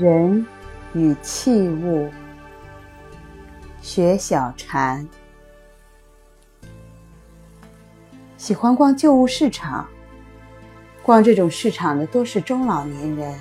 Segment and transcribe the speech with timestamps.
[0.00, 0.46] 人
[0.94, 2.08] 与器物，
[3.82, 5.06] 学小禅。
[8.38, 9.86] 喜欢逛旧物市场，
[11.02, 13.38] 逛这种市场的多是中老年人。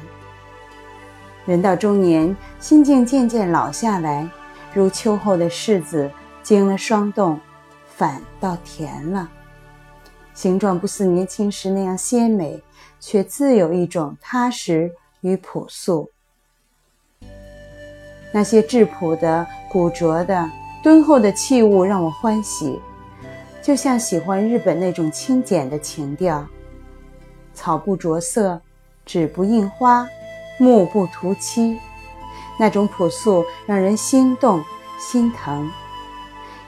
[1.45, 4.29] 人到中年，心境渐渐老下来，
[4.73, 6.11] 如秋后的柿子
[6.43, 7.39] 经了霜冻，
[7.87, 9.31] 反倒甜了。
[10.33, 12.61] 形状不似年轻时那样鲜美，
[12.99, 16.11] 却自有一种踏实与朴素。
[18.31, 20.49] 那些质朴的、古拙的、
[20.83, 22.79] 敦厚的器物让我欢喜，
[23.61, 26.45] 就像喜欢日本那种清简的情调。
[27.53, 28.61] 草不着色，
[29.05, 30.07] 纸不印花，
[30.59, 31.77] 木不涂漆，
[32.59, 34.63] 那种朴素让人心动
[34.99, 35.69] 心疼，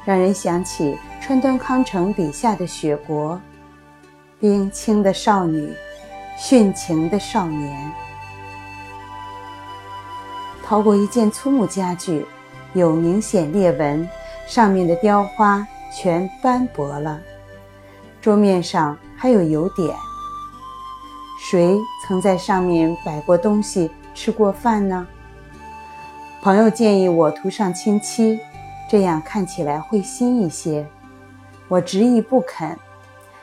[0.04, 3.40] 让人想起川端康成笔下的雪国。
[4.40, 5.72] 冰清的少女，
[6.38, 7.92] 殉情的少年。
[10.66, 12.26] 掏过一件粗木家具，
[12.74, 14.08] 有明显裂纹，
[14.48, 17.20] 上面的雕花全斑驳了，
[18.22, 19.96] 桌面上还有油点。
[21.44, 25.08] 谁曾在上面摆过东西、吃过饭呢？
[26.42, 28.40] 朋友建议我涂上清漆，
[28.90, 30.88] 这样看起来会新一些。
[31.68, 32.78] 我执意不肯。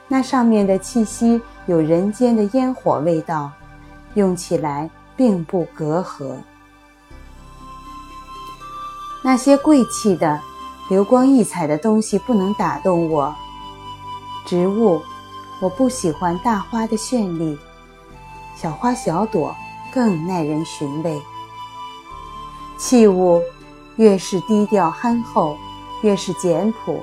[0.06, 3.50] 那上面的气息有人间的烟火味道，
[4.14, 6.36] 用起来并不隔阂。
[9.22, 10.40] 那些贵气的、
[10.88, 13.34] 流光溢彩的东西不能打动我。
[14.46, 15.02] 植物，
[15.60, 17.58] 我不喜欢大花的绚丽，
[18.56, 19.54] 小花小朵
[19.92, 21.20] 更耐人寻味。
[22.78, 23.42] 器物，
[23.96, 25.56] 越是低调憨厚，
[26.02, 27.02] 越是简朴，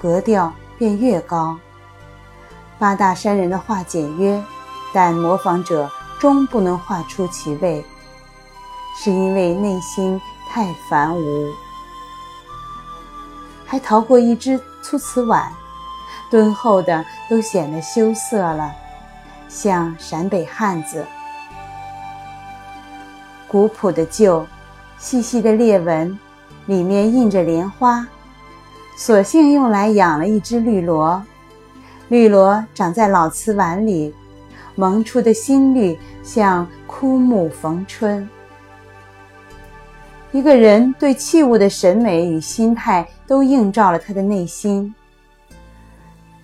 [0.00, 1.58] 格调便越高。
[2.78, 4.42] 八大山人的画简约，
[4.92, 7.84] 但模仿者终不能画出其味，
[8.96, 11.52] 是因为内心太繁芜。
[13.66, 15.52] 还淘过一只粗瓷碗，
[16.30, 18.72] 敦厚的都显得羞涩了，
[19.48, 21.04] 像陕北汉子。
[23.46, 24.46] 古朴的旧，
[24.98, 26.18] 细细的裂纹，
[26.66, 28.06] 里面印着莲花，
[28.96, 31.22] 索性用来养了一只绿萝。
[32.08, 34.14] 绿萝长在老瓷碗里，
[34.74, 38.26] 萌出的新绿像枯木逢春。
[40.30, 44.94] 一个人对器物的审美与心态，都映照了他的内心。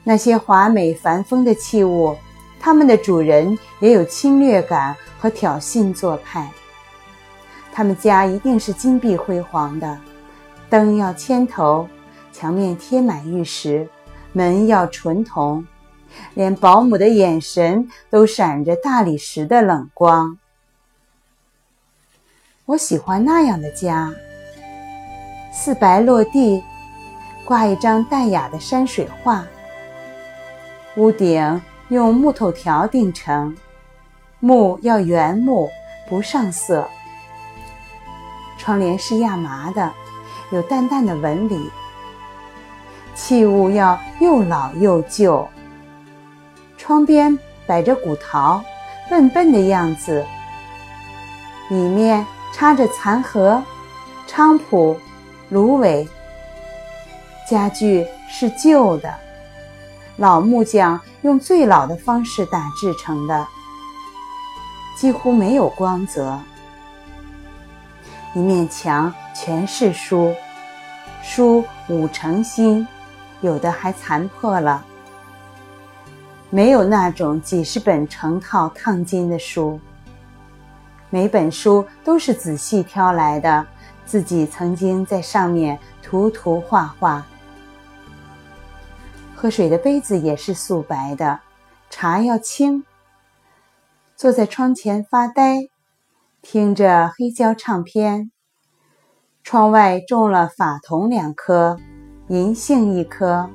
[0.03, 2.17] 那些华美繁风的器物，
[2.59, 6.51] 他们的主人也有侵略感和挑衅做派。
[7.73, 9.99] 他们家一定是金碧辉煌的，
[10.71, 11.87] 灯要铅头，
[12.33, 13.89] 墙面贴满玉石。
[14.33, 15.65] 门要纯铜，
[16.35, 20.37] 连保姆的眼神都闪着大理石的冷光。
[22.67, 24.11] 我喜欢那样的家，
[25.53, 26.65] 四白落地，
[27.45, 29.45] 挂一张淡雅的山水画。
[30.97, 33.55] 屋顶用木头条钉成，
[34.41, 35.69] 木要原木，
[36.09, 36.89] 不上色。
[38.57, 39.93] 窗帘是亚麻的，
[40.51, 41.71] 有淡淡的纹理。
[43.15, 45.47] 器物要又老又旧，
[46.79, 48.65] 窗边摆着古陶，
[49.11, 50.25] 笨笨的样子，
[51.69, 53.61] 里面插着残荷、
[54.29, 54.97] 菖蒲、
[55.51, 56.07] 芦苇。
[57.51, 59.13] 家具是旧的，
[60.19, 63.45] 老木匠用最老的方式打制成的，
[64.97, 66.39] 几乎没有光泽。
[68.35, 70.33] 一面墙全是书，
[71.25, 72.87] 书五成新。
[73.41, 74.83] 有的还残破了，
[76.51, 79.79] 没有那种几十本成套烫金的书。
[81.15, 83.65] 每本书都是仔细挑来的，
[84.05, 87.25] 自己曾经在上面涂涂画画。
[89.33, 91.39] 喝水的杯子也是素白的，
[91.89, 92.83] 茶要清。
[94.17, 95.69] 坐在窗前发呆，
[96.43, 98.33] 听着黑胶唱片。
[99.45, 101.79] 窗外种了法桐两棵。
[102.27, 103.49] 银杏一颗，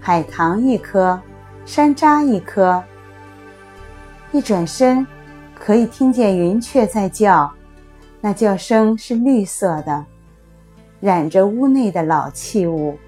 [0.00, 1.20] 海棠一颗，
[1.64, 2.82] 山楂一颗。
[4.32, 5.06] 一转身，
[5.58, 7.52] 可以听见云雀在叫，
[8.20, 10.04] 那叫声是绿色的，
[11.00, 12.98] 染着屋内的老器物。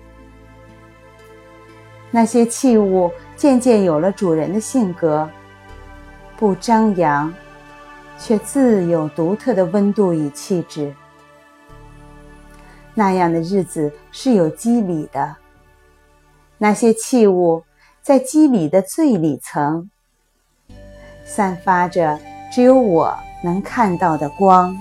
[2.11, 5.29] 那些器物渐渐有了主人的性格，
[6.37, 7.33] 不张扬，
[8.19, 10.95] 却自有独特的温度与气质。
[12.95, 15.37] 那样的日子是有机理的。
[16.57, 17.63] 那些器物
[18.01, 19.91] 在机理的最里层，
[21.27, 22.19] 散发着
[22.51, 24.77] 只有我能看到的光。